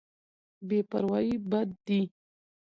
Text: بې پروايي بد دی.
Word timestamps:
بې 0.67 0.79
پروايي 0.89 1.35
بد 1.49 1.69
دی. 1.85 2.01